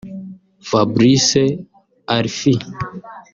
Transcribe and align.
Fabrice 0.69 1.43
Arfi 2.17 2.53